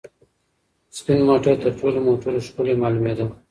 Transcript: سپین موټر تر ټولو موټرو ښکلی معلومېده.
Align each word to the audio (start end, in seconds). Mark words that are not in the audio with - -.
سپین 0.97 1.19
موټر 1.29 1.53
تر 1.63 1.71
ټولو 1.79 1.99
موټرو 2.07 2.45
ښکلی 2.47 2.73
معلومېده. 2.83 3.25